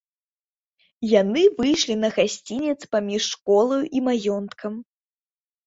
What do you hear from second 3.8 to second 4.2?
і